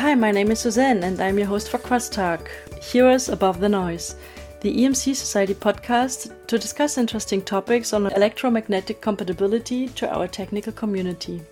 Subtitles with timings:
[0.00, 2.48] Hi, my name is Suzanne, and I'm your host for Crosstalk,
[2.82, 4.16] Heroes Above the Noise,
[4.62, 11.42] the EMC Society podcast to discuss interesting topics on electromagnetic compatibility to our technical community.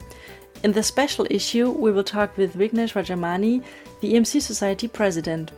[0.64, 3.62] In this special issue, we will talk with Vignesh Rajamani,
[4.00, 5.52] the EMC Society president.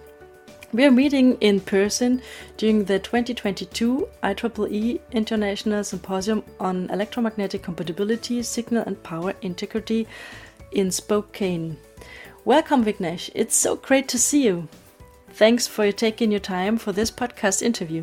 [0.72, 2.20] We are meeting in person
[2.56, 10.08] during the 2022 IEEE International Symposium on Electromagnetic Compatibility, Signal and Power Integrity
[10.72, 11.76] in Spokane.
[12.46, 13.28] Welcome, Vignesh.
[13.34, 14.66] It's so great to see you.
[15.32, 18.02] Thanks for taking your time for this podcast interview.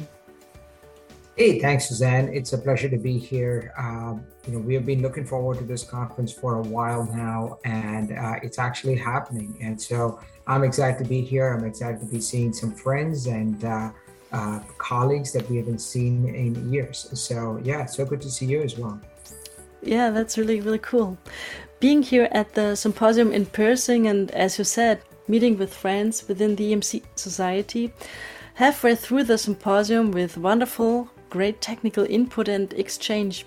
[1.36, 2.30] Hey, thanks, Suzanne.
[2.32, 3.74] It's a pleasure to be here.
[3.80, 7.58] Um, you know, we have been looking forward to this conference for a while now,
[7.66, 9.58] and uh, it's actually happening.
[9.60, 11.52] And so I'm excited to be here.
[11.52, 13.92] I'm excited to be seeing some friends and uh,
[14.32, 17.10] uh, colleagues that we haven't seen in years.
[17.20, 19.02] So yeah, so good to see you as well.
[19.88, 21.18] Yeah, that's really, really cool
[21.80, 26.56] being here at the symposium in person and, as you said, meeting with friends within
[26.56, 27.94] the EMC Society,
[28.56, 33.46] halfway through the symposium with wonderful, great technical input and exchange.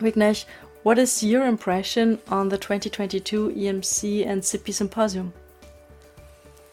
[0.00, 0.44] Vignesh,
[0.82, 5.32] what is your impression on the 2022 EMC and SIPI Symposium?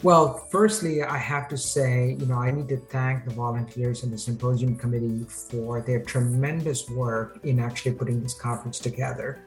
[0.03, 4.11] Well, firstly, I have to say, you know, I need to thank the volunteers and
[4.11, 9.43] the symposium committee for their tremendous work in actually putting this conference together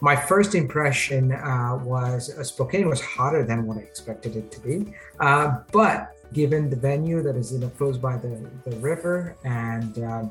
[0.00, 4.60] my first impression uh, was uh, Spokane was hotter than what I expected it to
[4.60, 4.92] be.
[5.20, 9.98] Uh, but given the venue that is you know close by the, the river and
[10.04, 10.30] um,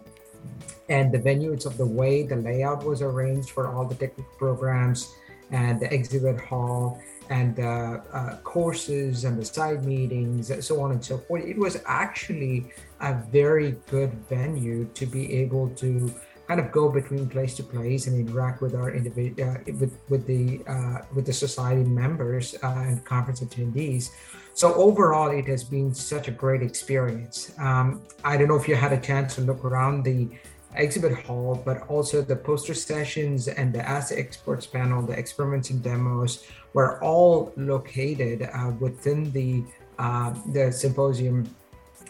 [0.89, 4.31] and the venue it's of the way the layout was arranged for all the technical
[4.37, 5.15] programs
[5.51, 10.91] and the exhibit hall and the uh, courses and the side meetings, and so on
[10.91, 16.13] and so forth, it was actually a very good venue to be able to
[16.47, 20.25] kind of go between place to place and interact with our individual uh, with with
[20.27, 24.11] the uh, with the society members uh, and conference attendees.
[24.53, 27.51] So overall, it has been such a great experience.
[27.59, 30.29] Um, I don't know if you had a chance to look around the
[30.77, 35.81] exhibit hall, but also the poster sessions and the asset exports panel, the experiments and
[35.81, 39.63] demos were all located uh, within the
[39.97, 41.49] uh, the symposium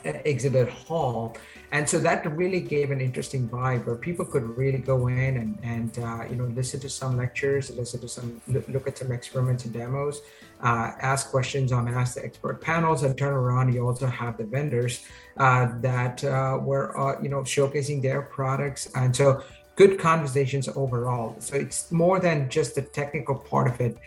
[0.05, 1.35] exhibit hall.
[1.71, 5.59] And so that really gave an interesting vibe where people could really go in and,
[5.63, 9.65] and uh, you know listen to some lectures listen to some look at some experiments
[9.65, 10.21] and demos
[10.61, 13.73] uh, ask questions on ask the expert panels and turn around.
[13.73, 15.05] You also have the vendors
[15.37, 18.89] uh, that uh, were uh, you know showcasing their products.
[18.95, 19.43] And so
[19.75, 21.35] good conversations overall.
[21.39, 23.97] So it's more than just the technical part of it.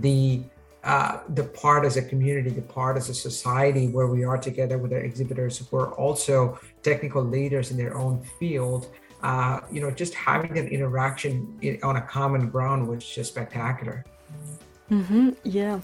[0.00, 0.42] The
[0.86, 4.78] uh, the part as a community, the part as a society where we are together
[4.78, 8.86] with our exhibitors who are also technical leaders in their own field.
[9.20, 14.04] Uh, you know, just having that interaction in, on a common ground was just spectacular.
[14.88, 15.80] Mm-hmm, yeah,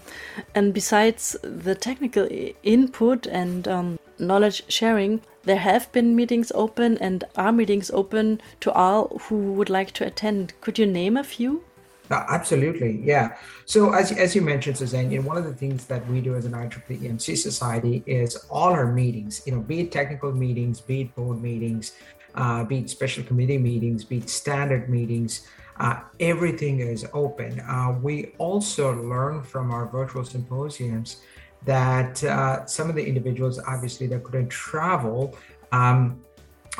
[0.55, 2.25] and besides the technical
[2.63, 8.71] input and um, knowledge sharing, there have been meetings open and are meetings open to
[8.71, 10.53] all who would like to attend.
[10.61, 11.65] Could you name a few?
[12.13, 13.35] Uh, absolutely, yeah.
[13.65, 16.35] So as, as you mentioned, Suzanne, you know, one of the things that we do
[16.35, 20.79] as an IEEE EMC Society is all our meetings, you know, be it technical meetings,
[20.79, 21.93] be it board meetings,
[22.35, 25.47] uh, be it special committee meetings, be it standard meetings,
[25.79, 27.59] uh, everything is open.
[27.61, 31.21] Uh, we also learn from our virtual symposiums
[31.65, 35.35] that uh, some of the individuals, obviously, that couldn't travel,
[35.71, 36.21] um,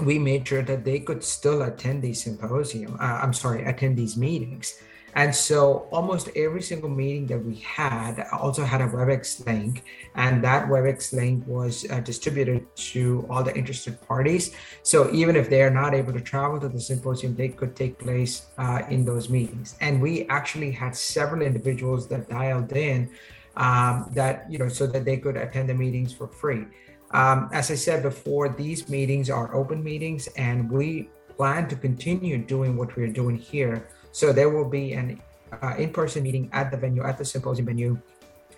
[0.03, 2.97] we made sure that they could still attend these symposium.
[2.99, 4.75] Uh, I'm sorry, attend these meetings.
[5.15, 9.83] And so almost every single meeting that we had also had a WebEx link,
[10.15, 14.55] and that WebEx link was uh, distributed to all the interested parties.
[14.81, 17.99] So even if they are not able to travel to the symposium, they could take
[17.99, 19.75] place uh, in those meetings.
[19.81, 23.09] And we actually had several individuals that dialed in
[23.55, 26.65] um, that, you know, so that they could attend the meetings for free.
[27.11, 32.39] Um, as I said before, these meetings are open meetings, and we plan to continue
[32.39, 35.19] doing what we're doing here so there will be an
[35.61, 37.99] uh, in-person meeting at the venue, at the symposium venue,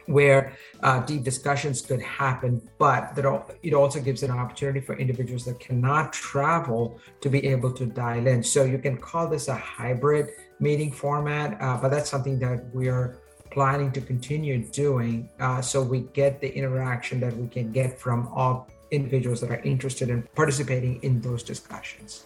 [0.05, 0.53] where
[0.83, 3.25] uh, deep discussions could happen, but that
[3.63, 8.27] it also gives an opportunity for individuals that cannot travel to be able to dial
[8.27, 8.43] in.
[8.43, 10.29] So you can call this a hybrid
[10.59, 13.17] meeting format, uh, but that's something that we're
[13.49, 18.27] planning to continue doing uh, so we get the interaction that we can get from
[18.27, 22.25] all individuals that are interested in participating in those discussions.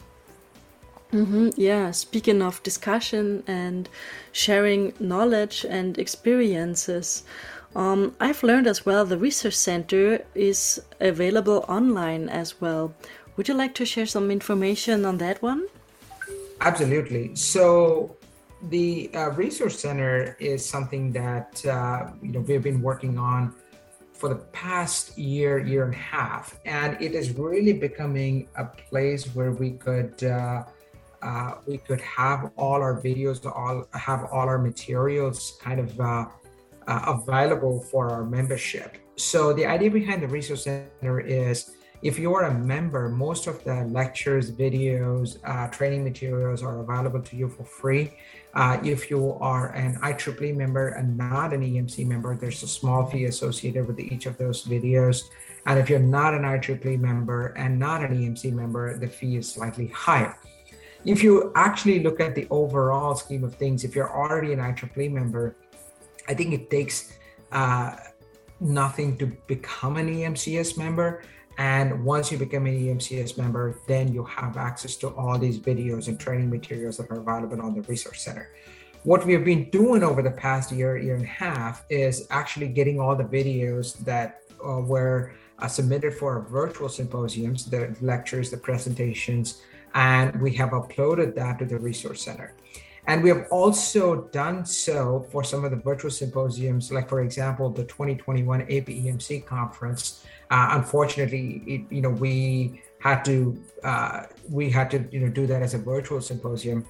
[1.11, 3.89] Mm-hmm, yeah, speaking of discussion and
[4.31, 7.23] sharing knowledge and experiences,
[7.75, 12.93] um, I've learned as well the research center is available online as well.
[13.37, 15.67] Would you like to share some information on that one?
[16.61, 17.35] Absolutely.
[17.35, 18.15] So,
[18.63, 23.55] the uh, resource center is something that uh, you know we've been working on
[24.11, 29.33] for the past year, year and a half, and it is really becoming a place
[29.33, 30.65] where we could uh,
[31.21, 36.25] uh, we could have all our videos, all have all our materials kind of uh,
[36.87, 38.97] uh, available for our membership.
[39.15, 41.71] So the idea behind the resource center is
[42.01, 47.21] if you are a member, most of the lectures, videos, uh, training materials are available
[47.21, 48.13] to you for free.
[48.53, 53.05] Uh, if you are an IEEE member and not an EMC member, there's a small
[53.05, 55.23] fee associated with each of those videos.
[55.65, 59.51] And if you're not an IEEE member and not an EMC member, the fee is
[59.51, 60.37] slightly higher.
[61.05, 65.11] If you actually look at the overall scheme of things, if you're already an IEEE
[65.11, 65.55] member,
[66.27, 67.13] I think it takes
[67.51, 67.95] uh,
[68.59, 71.23] nothing to become an EMCS member.
[71.57, 76.07] And once you become an EMCS member, then you have access to all these videos
[76.09, 78.49] and training materials that are available on the Resource Center.
[79.03, 82.67] What we have been doing over the past year, year and a half is actually
[82.67, 88.51] getting all the videos that uh, were uh, submitted for our virtual symposiums, the lectures,
[88.51, 89.61] the presentations,
[89.93, 92.53] and we have uploaded that to the Resource Center.
[93.07, 97.69] And we have also done so for some of the virtual symposiums, like for example,
[97.69, 104.89] the 2021 APEMC conference uh, unfortunately, it, you know, we had to uh, we had
[104.91, 106.85] to you know do that as a virtual symposium,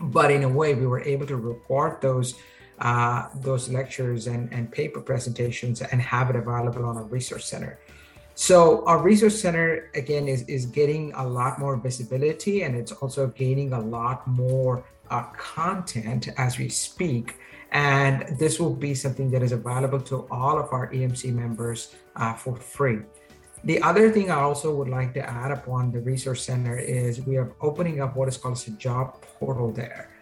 [0.00, 2.36] but in a way, we were able to record those
[2.78, 7.78] uh, those lectures and, and paper presentations and have it available on our resource center.
[8.34, 13.28] So our resource center again is is getting a lot more visibility and it's also
[13.28, 17.38] gaining a lot more uh, content as we speak.
[17.70, 22.34] And this will be something that is available to all of our EMC members uh,
[22.34, 23.00] for free.
[23.64, 27.36] The other thing I also would like to add upon the Resource Center is we
[27.36, 30.13] are opening up what is called a job portal there.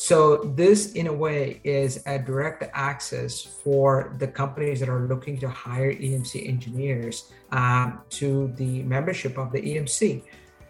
[0.00, 5.38] So this, in a way, is a direct access for the companies that are looking
[5.40, 10.22] to hire EMC engineers um, to the membership of the EMC.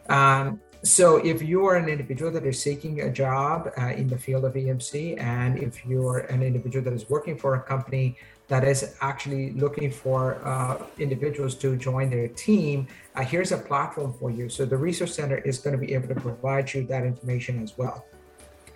[0.08, 4.18] Um, so if you are an individual that is seeking a job uh, in the
[4.18, 8.16] field of EMC, and if you are an individual that is working for a company
[8.48, 14.12] that is actually looking for uh, individuals to join their team, uh, here's a platform
[14.12, 14.48] for you.
[14.48, 17.78] So the Resource Center is going to be able to provide you that information as
[17.78, 18.04] well.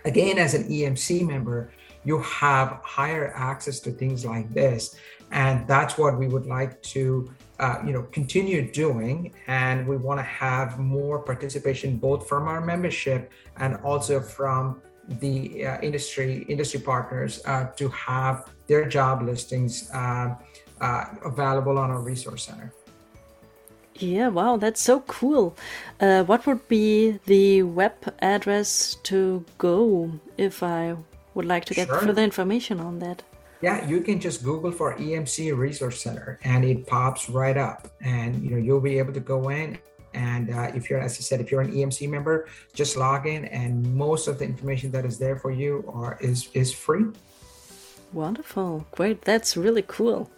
[0.05, 1.73] Again, as an EMC member,
[2.05, 4.97] you have higher access to things like this,
[5.31, 10.19] and that's what we would like to uh, you know continue doing and we want
[10.19, 14.81] to have more participation both from our membership and also from
[15.21, 20.35] the uh, industry industry partners uh, to have their job listings uh,
[20.81, 22.73] uh, available on our resource center
[23.97, 25.57] yeah wow that's so cool
[25.99, 30.97] what would be the web address to go if i
[31.35, 31.99] would like to get sure.
[31.99, 33.23] further information on that
[33.63, 37.89] yeah, you can just Google for EMC Resource Center and it pops right up.
[38.03, 39.79] And you know you'll be able to go in
[40.15, 43.45] and uh, if you're, as I said, if you're an EMC member, just log in,
[43.47, 47.07] and most of the information that is there for you are is is free.
[48.13, 50.31] Wonderful, great, that's really cool.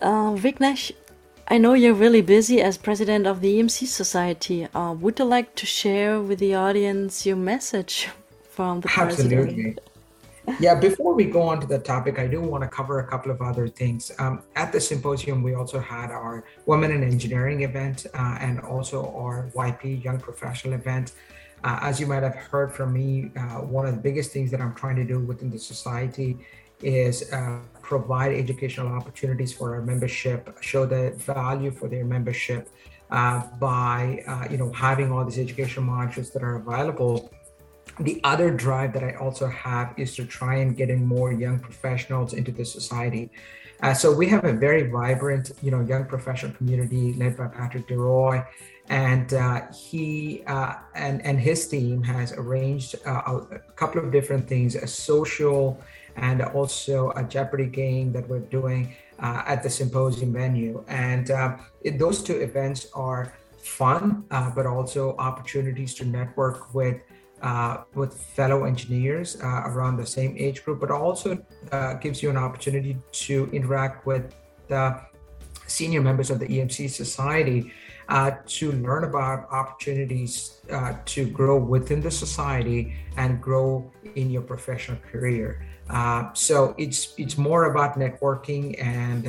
[0.00, 0.92] Uh, Vignesh,
[1.48, 4.66] I know you're really busy as president of the EMC Society.
[4.74, 8.08] Uh, would you like to share with the audience your message
[8.50, 9.36] from the Absolutely.
[9.36, 9.80] president?
[10.58, 13.30] yeah, before we go on to the topic, I do want to cover a couple
[13.30, 14.10] of other things.
[14.18, 19.14] Um, at the symposium, we also had our Women in Engineering event uh, and also
[19.14, 21.12] our YP Young Professional event.
[21.62, 24.60] Uh, as you might have heard from me, uh, one of the biggest things that
[24.60, 26.38] I'm trying to do within the society
[26.82, 27.60] is uh,
[27.92, 31.02] provide educational opportunities for our membership, show the
[31.34, 32.62] value for their membership
[33.18, 33.38] uh,
[33.68, 37.30] by uh, you know having all these educational modules that are available
[38.00, 41.58] the other drive that I also have is to try and get in more young
[41.58, 43.30] professionals into the society.
[43.82, 47.88] Uh, so we have a very vibrant, you know, young professional community led by Patrick
[47.88, 48.46] DeRoy,
[48.88, 54.48] and uh, he uh, and and his team has arranged uh, a couple of different
[54.48, 55.78] things: a social
[56.16, 60.84] and also a Jeopardy game that we're doing uh, at the symposium venue.
[60.88, 67.00] And uh, it, those two events are fun, but also opportunities to network with
[67.42, 71.38] uh, with fellow engineers uh, around the same age group, but also
[71.70, 74.34] uh, gives you an opportunity to interact with
[74.68, 74.98] the
[75.66, 77.70] senior members of the EMC society
[78.08, 84.42] uh, to learn about opportunities uh, to grow within the society and grow in your
[84.42, 85.66] professional career.
[85.88, 89.28] Uh, so it's it's more about networking and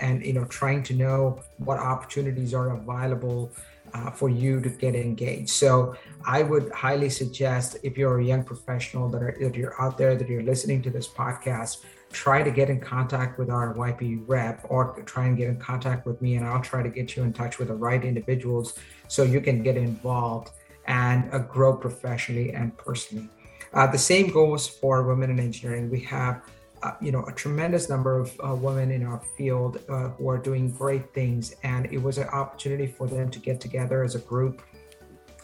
[0.00, 3.50] and you know trying to know what opportunities are available
[3.94, 5.50] uh, for you to get engaged.
[5.50, 9.98] So I would highly suggest if you're a young professional that, are, that you're out
[9.98, 14.24] there, that you're listening to this podcast, try to get in contact with our YP
[14.26, 17.22] rep or try and get in contact with me and I'll try to get you
[17.22, 20.50] in touch with the right individuals so you can get involved
[20.86, 23.28] and uh, grow professionally and personally.
[23.74, 25.90] Uh, the same goes for women in engineering.
[25.90, 26.42] We have
[26.82, 30.38] uh, you know a tremendous number of uh, women in our field uh, who are
[30.38, 34.20] doing great things and it was an opportunity for them to get together as a
[34.20, 34.62] group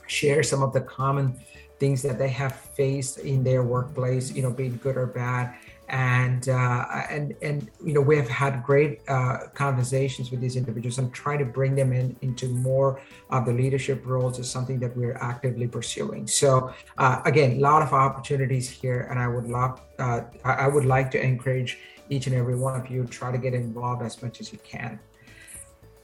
[0.07, 1.37] share some of the common
[1.81, 5.55] things that they have faced in their workplace you know being good or bad
[5.89, 10.99] and uh, and and you know we have had great uh, conversations with these individuals
[10.99, 13.01] and try to bring them in into more
[13.31, 16.27] of the leadership roles is something that we're actively pursuing.
[16.27, 20.87] So uh, again, a lot of opportunities here, and I would love uh, I would
[20.87, 24.41] like to encourage each and every one of you try to get involved as much
[24.41, 24.99] as you can.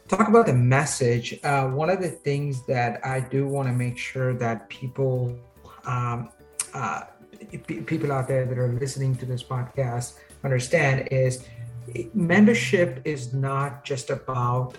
[0.08, 1.38] Talk about the message.
[1.44, 5.38] Uh, one of the things that I do want to make sure that people
[5.87, 6.30] um,
[6.75, 7.02] uh,
[7.87, 11.44] people out there that are listening to this podcast understand is
[12.14, 14.76] membership is not just about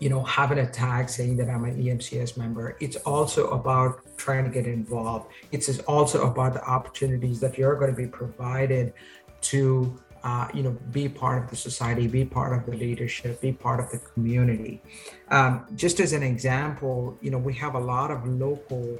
[0.00, 2.76] you know having a tag saying that i'm an emcs member.
[2.80, 5.30] It's also about trying to get involved.
[5.52, 8.94] It's also about the opportunities that you're going to be provided
[9.42, 13.52] to uh, you know be part of the society be part of the leadership be
[13.52, 14.82] part of the community.
[15.30, 18.98] Um, just as an example you know we have a lot of local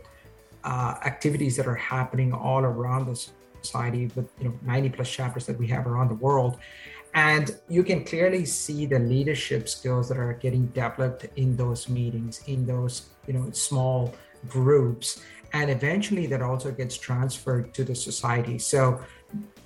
[0.64, 3.28] uh, activities that are happening all around the
[3.62, 6.58] society with you know 90 plus chapters that we have around the world.
[7.14, 12.42] And you can clearly see the leadership skills that are getting developed in those meetings
[12.46, 14.14] in those you know small
[14.48, 15.22] groups.
[15.54, 18.58] And eventually that also gets transferred to the society.
[18.58, 19.00] So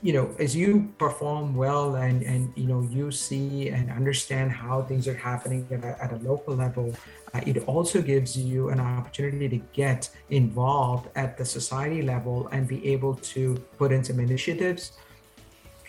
[0.02, 4.82] you know as you perform well and and you know you see and understand how
[4.82, 6.94] things are happening at a, at a local level
[7.34, 12.68] uh, it also gives you an opportunity to get involved at the society level and
[12.68, 14.92] be able to put in some initiatives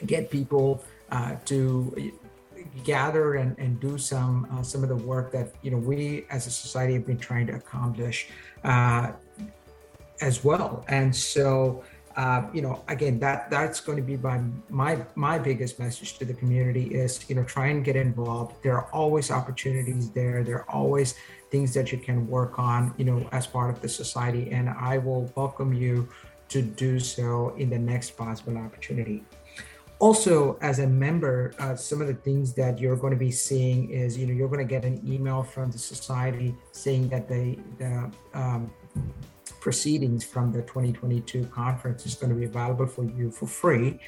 [0.05, 2.11] get people uh, to
[2.83, 6.47] gather and, and do some uh, some of the work that you know we as
[6.47, 8.29] a society have been trying to accomplish
[8.63, 9.11] uh,
[10.21, 10.83] as well.
[10.87, 11.83] And so
[12.17, 16.25] uh, you know, again, that that's going to be my my my biggest message to
[16.25, 18.55] the community is, you know, try and get involved.
[18.63, 20.43] There are always opportunities there.
[20.43, 21.13] There are always
[21.51, 24.49] things that you can work on, you know, as part of the society.
[24.51, 26.09] And I will welcome you
[26.49, 29.23] to do so in the next possible opportunity.
[29.99, 33.89] Also, as a member, uh, some of the things that you're going to be seeing
[33.91, 37.59] is, you know, you're going to get an email from the society saying that they
[37.77, 38.71] the um,
[39.59, 43.99] proceedings from the 2022 conference is going to be available for you for free.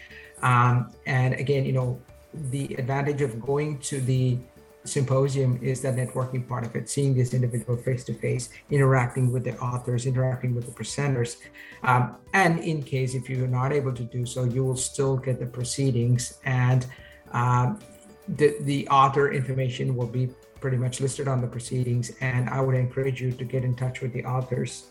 [0.41, 2.01] Um, and again, you know,
[2.33, 4.37] the advantage of going to the
[4.85, 9.43] symposium is the networking part of it, seeing this individual face to face, interacting with
[9.43, 11.37] the authors, interacting with the presenters.
[11.83, 15.39] Um, and in case if you're not able to do so, you will still get
[15.39, 16.85] the proceedings and
[17.31, 17.79] um,
[18.27, 20.29] the, the author information will be
[20.59, 22.11] pretty much listed on the proceedings.
[22.21, 24.87] And I would encourage you to get in touch with the authors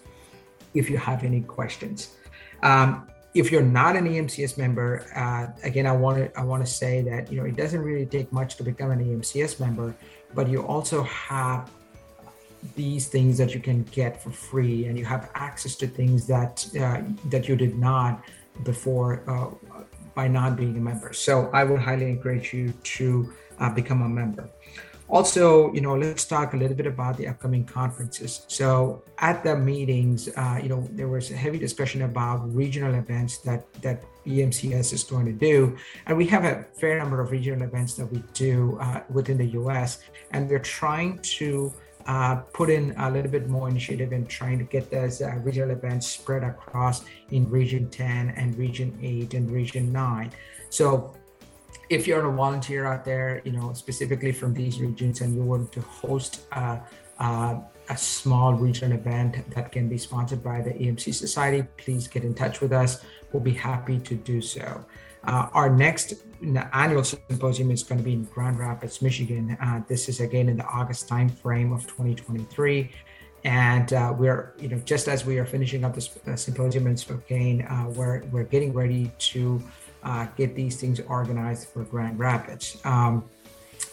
[0.75, 2.17] if you have any questions.
[2.63, 6.71] Um, if you're not an EMCS member, uh, again, I want to I want to
[6.71, 9.95] say that you know it doesn't really take much to become an EMCS member,
[10.35, 11.71] but you also have
[12.75, 16.67] these things that you can get for free, and you have access to things that
[16.81, 18.25] uh, that you did not
[18.65, 19.51] before uh,
[20.15, 21.13] by not being a member.
[21.13, 24.49] So I would highly encourage you to uh, become a member
[25.09, 28.45] also you know let's talk a little bit about the upcoming conferences.
[28.49, 33.39] So at the meetings uh, you know there was a heavy discussion about regional events
[33.39, 35.77] that that emcs is going to do.
[36.07, 39.47] And we have a fair number of regional events that we do uh, within the
[39.47, 39.99] us
[40.33, 41.73] and we're trying to
[42.07, 45.71] uh, put in a little bit more initiative in trying to get those uh, regional
[45.71, 50.33] events spread across in region 10 and region 8 and region 9
[50.71, 51.15] so
[51.91, 55.73] if you're a volunteer out there, you know, specifically from these regions, and you want
[55.73, 56.81] to host a,
[57.19, 62.25] a, a, small regional event that can be sponsored by the EMC Society, please get
[62.25, 63.05] in touch with us.
[63.33, 64.85] We'll be happy to do so.
[65.25, 66.15] Uh, our next
[66.73, 69.57] annual symposium is going to be in Grand Rapids, Michigan.
[69.61, 72.91] Uh, this is again in the August timeframe of 2023
[73.45, 77.63] and uh, we're you know just as we are finishing up this symposium in Spokane,
[77.63, 79.63] uh, we're we're getting ready to
[80.03, 82.81] uh, get these things organized for Grand Rapids.
[82.85, 83.25] Um,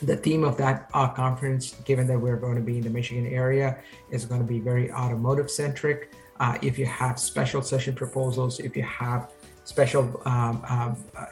[0.02, 3.28] the theme of that uh, conference, given that we're going to be in the Michigan
[3.28, 3.78] area,
[4.12, 6.12] is going to be very automotive centric.
[6.40, 9.32] Uh, if you have special session proposals, if you have
[9.64, 11.26] special um, um, uh,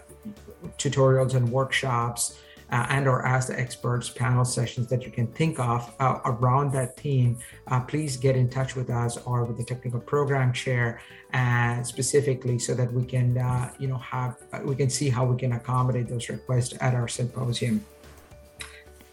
[0.78, 2.40] tutorials and workshops,
[2.72, 6.72] uh, and or ask the experts panel sessions that you can think of uh, around
[6.72, 11.00] that theme, uh, please get in touch with us or with the technical program chair
[11.34, 15.26] uh, specifically so that we can, uh, you know, have, uh, we can see how
[15.26, 17.84] we can accommodate those requests at our symposium.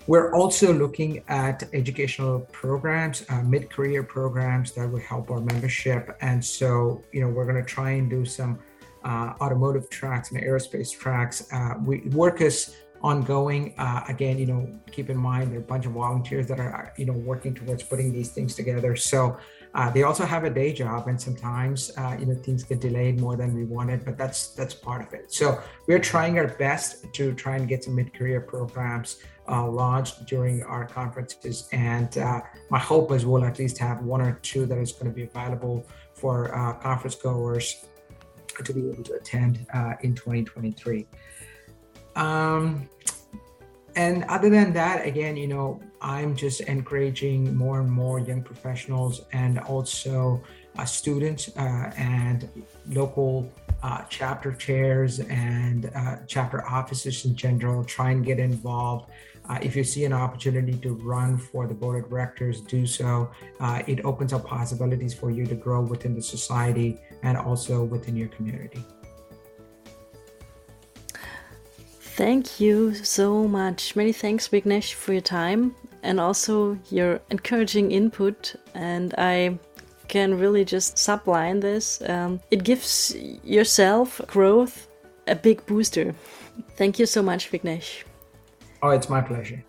[0.07, 6.17] We're also looking at educational programs, uh, mid-career programs that would help our membership.
[6.21, 8.59] And so, you know, we're going to try and do some
[9.05, 11.53] uh, automotive tracks and aerospace tracks.
[11.53, 13.75] Uh, we work is ongoing.
[13.79, 16.93] Uh, again, you know, keep in mind there are a bunch of volunteers that are,
[16.97, 18.97] you know, working towards putting these things together.
[18.97, 19.39] So
[19.75, 23.21] uh, they also have a day job, and sometimes, uh, you know, things get delayed
[23.21, 24.05] more than we wanted.
[24.05, 25.33] But that's that's part of it.
[25.33, 30.63] So we're trying our best to try and get some mid-career programs uh, launched during
[30.65, 31.69] our conferences.
[31.73, 32.41] And uh,
[32.71, 35.23] my hope is we'll at least have one or two that is going to be
[35.23, 37.85] available for uh, conference goers
[38.65, 39.67] to be able to attend
[40.03, 41.07] in 2023.
[42.17, 42.89] Um,
[43.97, 49.23] and other than that, again, you know, I'm just encouraging more and more young professionals
[49.33, 50.43] and also
[50.79, 52.49] uh, students uh, and
[52.89, 53.53] local
[53.83, 59.11] uh, chapter chairs and uh, chapter officers in general try and get involved
[59.51, 63.29] uh, if you see an opportunity to run for the board of directors, do so.
[63.59, 68.17] Uh, it opens up possibilities for you to grow within the society and also within
[68.17, 68.85] your community.
[72.21, 73.97] Thank you so much.
[73.97, 78.57] Many thanks, Vignesh, for your time and also your encouraging input.
[78.75, 79.59] And I
[80.09, 82.03] can really just subline this.
[82.07, 84.87] Um, it gives yourself growth
[85.29, 86.15] a big booster.
[86.77, 88.05] Thank you so much, Vignesh.
[88.83, 89.65] Oh, it's my pleasure.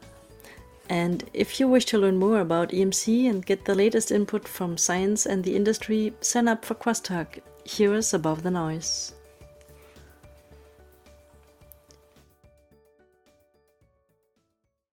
[0.89, 4.77] And if you wish to learn more about EMC and get the latest input from
[4.77, 7.39] science and the industry, sign up for Crosstalk.
[7.63, 9.13] Hear us above the noise.